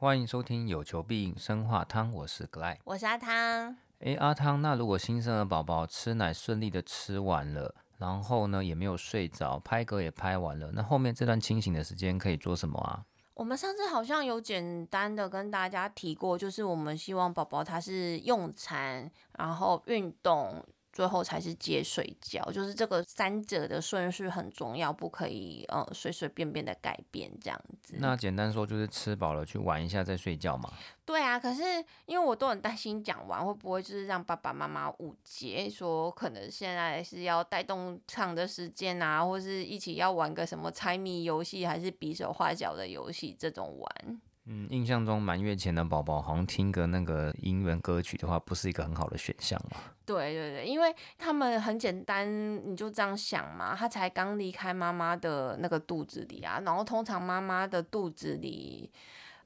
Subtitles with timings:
[0.00, 3.76] 欢迎收听有求必应生化汤，我是 Gly，我是阿汤。
[3.98, 13.02] 诶，阿汤，那如果新生儿宝宝吃奶顺利的吃完了，然后呢也没有睡着，拍嗝也拍完了，那后面这段清醒的时间可以做什么啊？
[13.34, 20.64] 我们上次好像有简单的跟大家提过，就是我们希望宝宝他是用餐，然后运动。
[20.98, 27.94] 最后才是接睡觉，就是这个三者的顺序很重要，不可以呃随随便便的改变这样子。
[28.00, 30.72] 那简单说就是吃饱了去玩一下再睡觉嘛。
[31.04, 31.62] 对啊，可是
[32.06, 44.20] 因为我都很担心讲完会不会就是让爸爸妈妈误解，说可能现在是要带动唱的时间啊，或是一起要玩个什么猜谜游戏，还是比手画脚的游戏这种玩。
[44.50, 49.76] 嗯，印象中满月前的宝宝好像听个那个英文歌曲的话，不是一个很好的选项嘛？
[50.06, 52.26] 对对对，因为他们很简单，
[52.66, 58.90] 你就这样想嘛，他才刚离开妈妈的那个肚子里啊，然后通常妈妈的肚子里。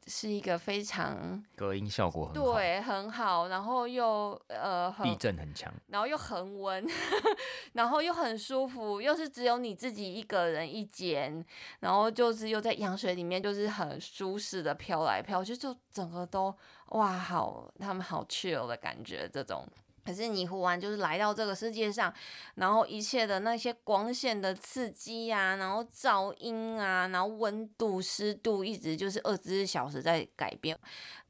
[0.06, 6.84] 是一个非常隔音效果很好，对，很好，然后又呃很，避震很强，然后又恒温，
[7.74, 11.44] 然后又很舒服，又是只有你自己一个人一间，
[11.80, 16.54] 然后就是又在羊水里面，就是很舒适的飘来飘去，就整个都
[16.88, 19.66] 哇，好，他们好 chill 的感觉，这种。
[20.04, 22.12] 可是你忽然就是来到这个世界上，
[22.56, 30.78] 然后一切的那些光线的刺激啊，然后噪音啊，然后温度、湿度一直就是二十四小时在改变，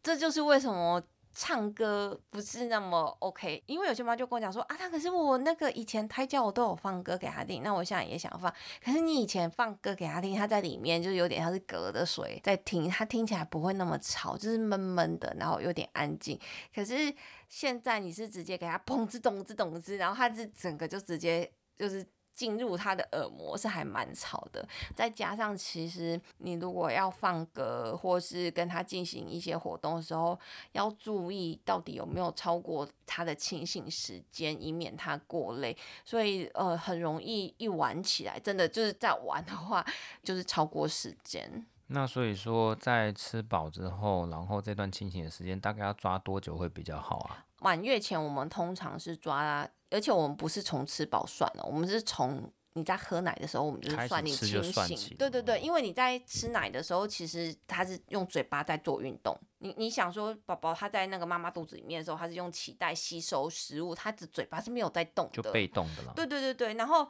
[0.03, 1.03] 这就是为什么。
[1.35, 8.53] 唱歌不是那么 OK，因为有些妈就跟我讲说啊，他可是我那个以前胎教我都有放歌给他听，那我现在也想放。
[8.85, 16.39] 可是你以前放歌给他听，他在里面就有点像是隔着水在听，他听起来不会那么吵，就是闷闷的，然后有点安静。
[16.75, 17.15] 可是
[17.49, 22.07] 现在你是直接给他砰之咚之咚之，然后他是整个就直接就是。
[22.33, 30.39] 进入他的耳膜是还蛮吵的，再加上其实你如果要放歌或是跟他进行一些活动的时候，
[30.73, 35.77] 要注意到底有没有超过他的清醒时间，以免他过累。
[36.05, 39.85] 所以呃，很容易一玩起来，真的就是在玩的话，
[40.23, 41.67] 就是超过时间。
[41.89, 47.45] 那所以说，在吃饱之后，然后这段清醒的时间大概要抓多久会比较好啊？
[47.61, 49.69] 满月前我们通常是抓。
[49.93, 55.17] 而且我们不是从吃饱算了，我们是从你在喝奶的时候，我们就是算你清醒。
[55.19, 59.39] 对对对，因为你在吃奶的时候，其实他是用嘴巴在做运动。
[59.59, 66.13] 你你想说，宝宝他在那个妈妈肚子里面的时候，他是用脐带吸收食物，他的嘴巴是没有在动的，就被动的了。
[66.17, 67.07] 对对对对，然后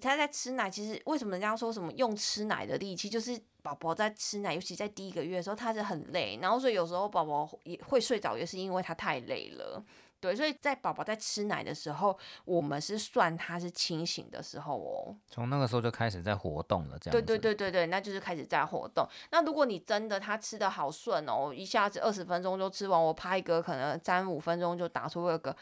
[0.00, 9.82] 他在吃奶，其实为什么人家说什么用吃奶的力气，就是宝宝在吃奶，尤其在第一个月的时候，他是很累，然后所以有时候宝宝也会睡着，也是因为他太累了。
[10.20, 15.16] 对，所以在宝宝在吃奶的时候，我们是算他是清醒的时候哦。
[15.28, 17.12] 从那个时候就开始在活动了，这样。
[17.12, 19.06] 对对对对对，那就是开始在活动。
[19.30, 25.54] 那如果你真的他吃的好顺哦，一下子二十分钟就吃完，我拍一个可能三五分钟就打出一个，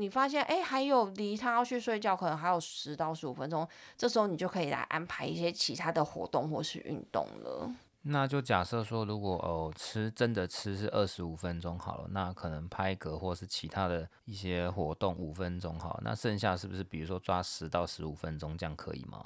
[0.00, 7.70] 你发现哎，还有离他要去睡觉可能还有十到十五分钟，这时候你就可以来安排一些其他的活动或是运动了。
[8.02, 19.22] 那就假设说，如果哦吃真的吃是二十五分钟好了，那可能拍嗝或是其他的一些活动五分钟好，那剩下是不是比如说抓十到十五分钟这样可以吗？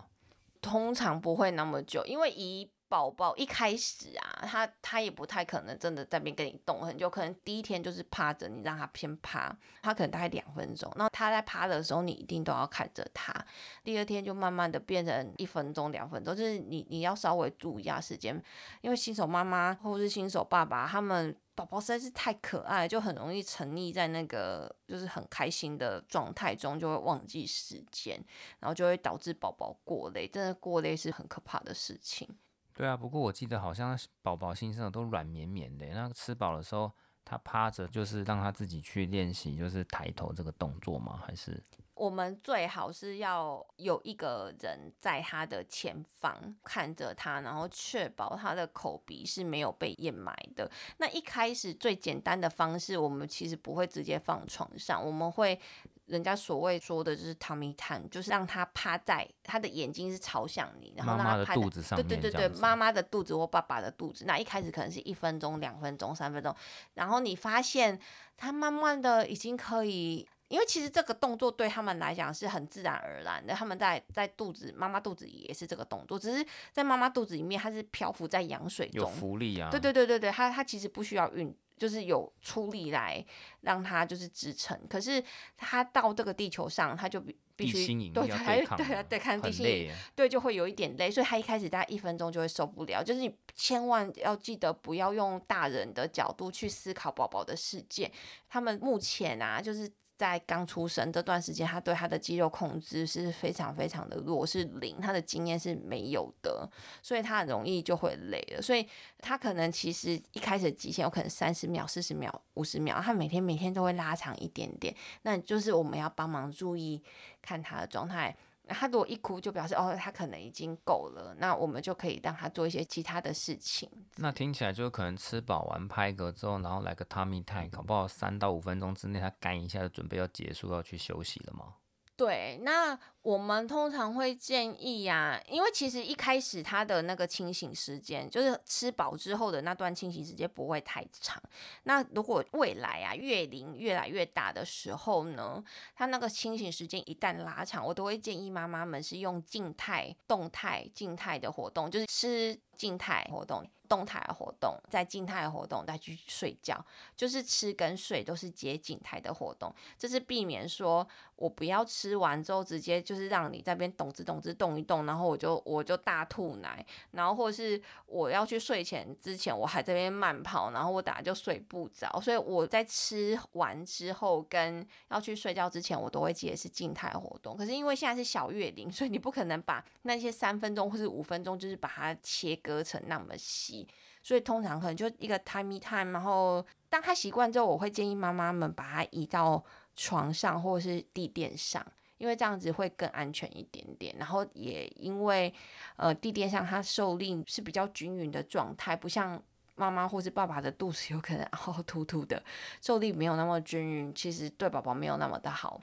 [0.64, 2.70] 通常不会那么久，因为一。
[2.86, 10.88] 宝宝一开始啊，他他也不太可能真的在边跟你动很久，可能第一天就是趴着，你让他先趴，他可能大概两分钟。
[10.94, 13.34] 那他在趴的时候，你一定都要看着他。
[13.82, 18.40] 第二天就慢慢的变成一分钟、两分钟，就是你你要稍微注意一下时间，
[18.80, 28.22] 因为新手妈妈或是新手爸爸，他们宝宝实在是太可爱，就很容易沉溺在那个就是很开心的状态中，就会忘记时间，
[28.58, 30.26] 然后就会导致宝宝过累。
[30.26, 32.28] 真的过累是很可怕的事情。
[32.72, 36.90] 对啊，不过我记得好像宝宝新生都软绵绵的，那吃饱的时候，
[37.24, 41.22] 他趴着就是让他自己去练习，就是抬头这个动作吗？
[41.24, 41.62] 还是
[41.94, 50.70] 我们最好是要有一个人在他的前方看着他，然后确保他的口鼻是没有被掩埋的。
[50.98, 55.58] 那一开始最简单的方式，我们其实不会直接放床上，我们会。
[56.06, 62.06] 人家所谓说的就是 time，就是让他趴在他的眼睛是朝向你，然后让他趴在肚子上面。
[62.06, 64.26] 对对对对，妈妈的肚子或爸爸的肚子。
[64.26, 66.54] 那一开始可能是一分钟、两分钟、三分钟，
[66.92, 67.98] 然后你发现
[68.36, 73.52] 他慢慢的已经可以，因为其实这个动作对他们来讲是很自然而然的。
[73.52, 79.68] 他们在在肚子妈妈肚子里也是这个动作，只是在妈妈肚子里面，它是漂浮在羊水中，有浮力啊。
[79.68, 81.52] 对对对对对，它它其实不需要运。
[81.76, 83.22] 就是有出力来
[83.62, 85.22] 让它就是支撑，可是
[85.56, 87.20] 它到这个地球上，它就
[87.56, 93.02] 必须地对对对对对抗地心引力，对就会有一点累，所以它一开始大概一分钟就会受不了。
[93.02, 98.08] 就是你千万要记得不要用大人的角度去思考宝宝的世界。
[98.48, 99.90] 他们目前啊，就是。
[100.16, 106.70] 在刚出生这段时间，他对他的肌肉控制是非常非常的弱，是零，他的经验是没有的，
[107.02, 108.62] 所以他很容易就会累了。
[108.62, 108.86] 所以
[109.18, 114.94] 他可能其实一开始极限有可能三十秒、四十秒、五十秒，他每天每天都会拉长一点点。
[115.22, 117.02] 那就是我们要帮忙注意
[117.42, 118.36] 看他的状态。
[118.68, 123.88] 他如果一哭，就表示哦，他可能已经够了，那我们就可以让他做一些其他的事情。
[124.16, 131.74] 那听起来就可能吃饱完拍嗝之后，然后来个 tummy time，搞不好三到五分钟之内他干一下就准备要结束要去休息了吗？
[132.16, 141.42] 对，那我们通常会建议呀、因为其实一开始他的那个清醒时间，就是吃饱之后的那段清醒时间不会太长。
[141.82, 145.60] 那如果未来啊月龄越来越大的时候呢，
[145.96, 153.68] 他那个清醒时间一旦拉长，我都会建议妈妈们是用静态、动态、静态的活动，就是吃静态活动。
[153.88, 156.84] 动态的活动，在静态的活动再去睡觉，
[157.16, 177.56] 就是吃跟睡都是接静态的活动，这是避免说我不要吃完之后直接就是让你在边动之动之动一动，然后我就我就大吐奶，然后或是我要去睡前之前我还在边慢跑，然后我等下就睡不着，所以我在吃完之后跟要去睡觉之前，我都会接是静态活动。
[177.56, 183.73] 可是因为现在是小月龄，所以你不可能把那些三分钟或是五分钟就是把它切割成那么细。
[184.22, 189.62] 所以通常可能就一个 time time，然后当他习惯之后，我会建议妈妈们把他移到
[189.96, 191.84] 床上或者是地垫上，
[192.18, 194.14] 因为这样子会更安全一点点。
[194.18, 195.52] 然后也因为
[195.96, 199.40] 呃地垫上它受力是比较均匀的状态，不像
[199.76, 202.42] 妈妈或是爸爸的肚子有可能 凹凸凸的，
[202.80, 205.80] 受力没有那么均匀，其实对宝宝没有那么的好。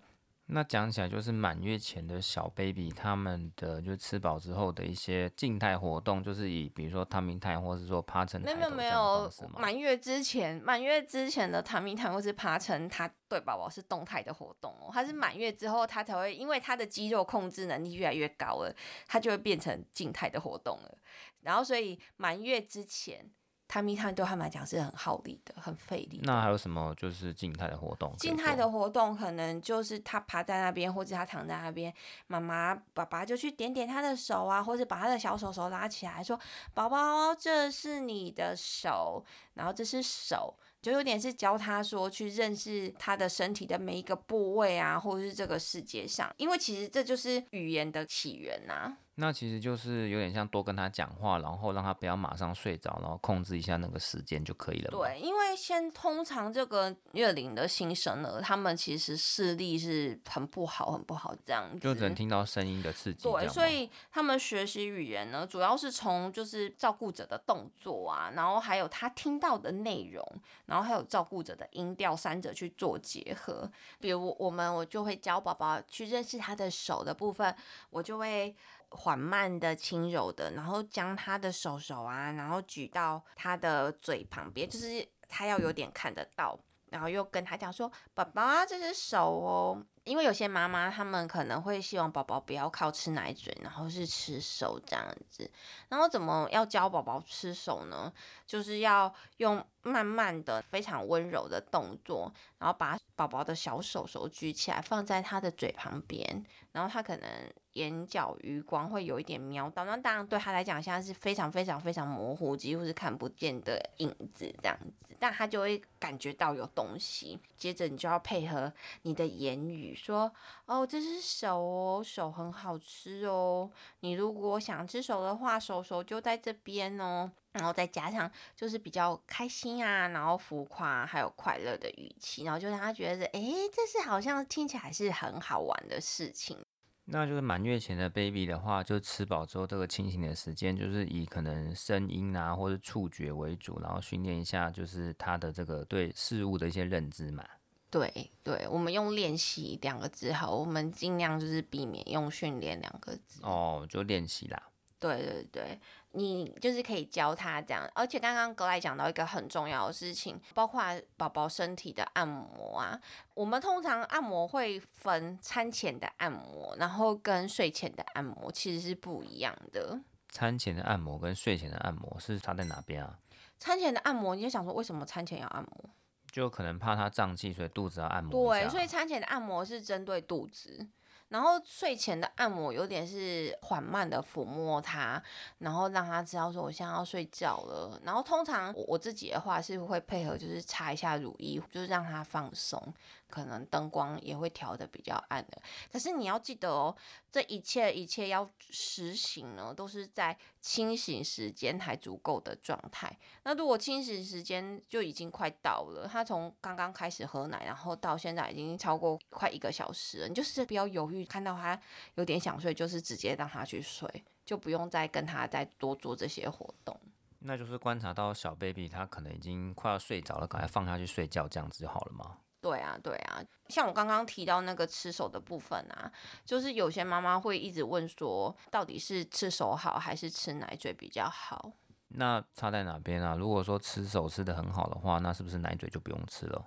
[0.53, 8.42] 那讲起来就是满月前的小 baby，他们的就是吃饱之后的一些静态活动，就是以比如说 tummy time，或是说趴成？
[8.42, 14.89] 没有没有，满月之前，满月之前的 tummy time 或是趴成，他对宝宝是动态的活动哦。
[14.92, 18.75] 他是满月之后，他才会因为他的肌肉控制能力越来越高了，
[19.07, 20.98] 他就会变成静态的活动了。
[21.39, 23.31] 然后所以满月之前。
[23.71, 26.19] Tummy time 对他们来讲是很耗力的，很费力。
[26.23, 28.13] 那还有什么就是静态的活动？
[28.18, 31.94] 静态的活动可能就是他趴在那边，或者他躺在那边，
[32.27, 36.38] 妈妈、爸爸就去点点他的手啊，或者把他的小手手拉起来，说
[36.75, 39.23] ：“宝宝，这是你的手，
[39.53, 48.97] 然后这是手。”就有点是教他说去认识他的身体的每一个部位啊，或者是这个世界上，因为其实这就是语言的起源呐、啊。
[49.15, 54.89] 那其实就是有点像多跟他讲话，然后让他不要马上睡着，然后控制一下那个时间就可以了。
[54.89, 63.23] 对，因为先通常这个月龄的新生儿，他们其实视力是很不好，很不好这样子，就只能听到声音的刺激。
[63.23, 70.25] 对，所以他们学习语言呢，主要是从就是照顾者的动作啊，然后还有他听到的内容，
[70.65, 73.69] 然后还有照顾者的音调三者去做结合。
[73.99, 77.53] 比如我们，我就会教宝宝去认识他的手的部分，
[77.89, 78.55] 我就会。
[78.91, 86.59] 缓慢的、轻柔的，然后将他的手手啊，然后举到他的嘴旁边，就是他要有点看得到，
[86.89, 95.49] 然后又跟他讲说：“宝宝啊，这是手哦。”因为有些妈妈她们可能会希望宝宝不要靠吃奶嘴，然后是吃手这样子。
[95.89, 98.11] 然后怎么要教宝宝吃手呢？
[98.45, 106.43] 就是要用慢慢的、非常温柔的动作，然后把宝宝的小手手举起来，放在他的嘴旁边，
[106.74, 107.29] 然后他可能。
[107.73, 117.39] 眼角余光会有一点瞄到，那当然对他来讲，现在是非常非常非常模糊，几乎是看不见的影子这样子，但他就会感觉到有东西。
[117.57, 118.73] 接着你就要配合
[119.03, 120.31] 你的言语说
[120.65, 123.69] ：“哦，这是手哦，手很好吃哦。
[123.99, 133.41] 你如果想吃手的话，手手就在这边哦。”然后再加上就是比较开心啊，然后浮夸还有快乐的语气，然后就让他觉得，哎，
[133.73, 136.57] 这是好像听起来是很好玩的事情。
[137.05, 147.43] 那就是满月前的 baby 的话，就吃饱之后，这个清醒的时间就是以可能声音啊或者触觉为主，然后训练一下就是他的这个对事物的一些认知嘛。
[147.89, 153.41] 对对，我们用练习两个字好，我们尽量就是避免用训练两个字。
[153.43, 154.70] 哦，就练习啦。
[154.98, 155.79] 对对对。
[156.13, 160.84] 你就是可以教他这样，而且刚刚格莱讲到一个很重要的事情，包括
[161.15, 163.00] 宝宝身体的按摩啊。
[163.34, 170.00] 我们通常按摩会分餐前的按摩，然后跟睡前的按摩其实是不一样的。
[170.30, 173.18] 餐前的按摩跟睡前的按摩是差在哪边啊？
[173.58, 175.89] 餐前的按摩，你就想说为什么餐前要按摩？
[176.32, 178.56] 就可能怕他胀气，所以肚子要按摩。
[178.56, 180.88] 对，所以餐前的按摩是针对肚子。
[181.31, 185.23] 然后睡前的按摩有点是缓慢的抚摸他，
[185.59, 187.97] 然后让他知道说我现在要睡觉了。
[188.03, 192.93] 然后通常我自己的话是会配合，就是擦一下乳液，就是让他放松。
[193.31, 195.59] 可能灯光也会调得比较暗的。
[195.91, 196.95] 可是你要记得哦，
[197.31, 203.17] 这一切一切要实行呢，都是在清醒时间还足够的状态。
[203.43, 211.79] 那如果清醒时间就已经快到了，他从刚刚开始喝奶，然后到现在已经超过快一个小时了，你就是不要犹豫，看到他
[212.15, 217.00] 有点想睡，就是直接让他去睡，就不用再跟他再多做这些活动。
[217.43, 222.38] 那就是观察到小 baby 他可能已经快要睡着了，赶快放下去睡觉，这样子就好了吗？
[222.62, 226.12] 对啊，对啊，像我刚刚提到那个吃手的部分啊，
[226.46, 231.74] 就是有些妈妈会一直问说，到底是吃手好还是吃奶嘴比较好？
[232.10, 233.36] 那差在哪边啊？
[233.36, 236.65] 如果说吃手吃的很好的话，那是不是奶嘴就不用吃了？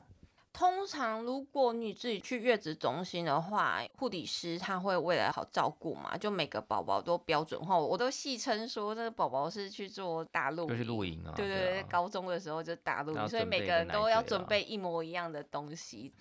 [0.85, 7.79] 通常，如果你自己去月子中心的话，护理师他会为了好照顾嘛，就每个宝宝都标准化。
[7.79, 11.33] 我都戏称说，这个宝宝是去做大露营，就是露营啊。
[11.35, 16.13] 对对对，啊、高中的时候就大露营，所以每个人都要准备一模一样的东西。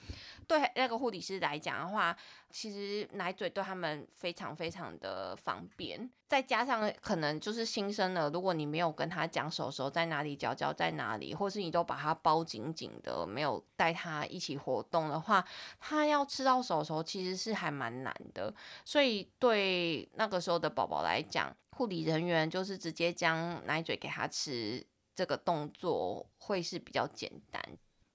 [0.47, 2.15] 对那个护理师来讲的话，
[2.49, 15.43] 其实奶嘴对他们非常非常的方便，再加上可能就是新生儿，如果你没有跟他讲手手在哪里，脚脚在哪里，或是你都把他包紧紧的，没有带他一起活动的话，
[15.79, 18.53] 他要吃到手手其实是还蛮难的。
[18.83, 24.85] 所以对那个时候的宝宝来讲，护理人员就是直接将奶嘴给他吃，
[25.15, 27.61] 这个动作会是比较简单。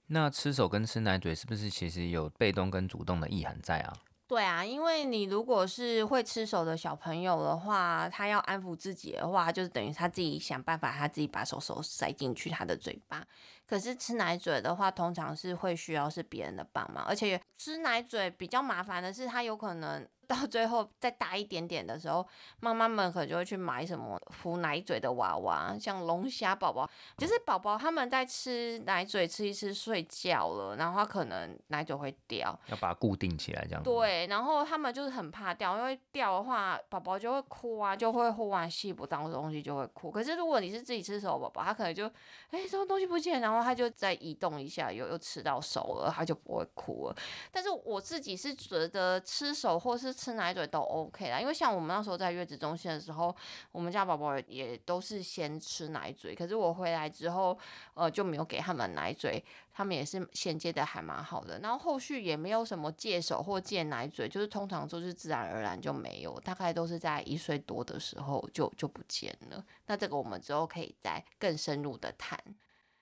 [0.09, 3.93] 那吃手跟吃奶嘴是不是其实有被动跟主动的意涵在啊？
[4.27, 13.25] 对啊，因为你如果是会吃手的小朋友的话，他要安抚自己的话，就是等于他自己想办法，他自己把手手塞进去他的嘴巴。
[13.65, 20.07] 可是吃奶嘴的话，通常是会需要是别人的帮忙，而且吃奶嘴比较麻烦的是，他有可能。
[20.29, 22.25] 到 最后再大一点点的时候，
[22.59, 33.81] 妈妈们可能就会去买什么敷奶嘴的娃娃，像龙虾宝宝，就是宝宝他们在吃奶嘴吃一吃睡觉了，然后他可能奶嘴会掉，要把它固定起来这样。
[33.81, 40.11] 对，然后他们就是很怕掉，因为掉的话宝宝就会哭啊，就会忽然吸不到东西就会哭。
[40.11, 42.05] 可是如果你是自己吃手宝宝，他可能就
[42.51, 47.15] 哎什么东西不见，然后他就再移动一下，又又吃到手了，他就不会哭了。
[47.51, 53.33] 但是我自己是觉得吃手或是吃奶嘴都 OK 啦，因为像我们那时候在月子中心的时候，
[53.71, 57.57] 我们家宝宝也都是先吃奶嘴，可是我回来之后，
[57.93, 69.63] 呃，就没有给他们奶嘴，他们也是衔接的还蛮好的，然后后续也没有什么戒手或戒奶嘴，就是通常都是自然而然就没有，大概都是在一岁多的时候就就不见了。
[69.85, 72.37] 那这个我们之后可以再更深入的谈。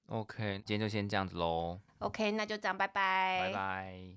[0.08, 1.80] OK，今天就先这样子喽。
[2.00, 3.48] OK，那就这样，拜拜。
[3.48, 4.14] 拜拜。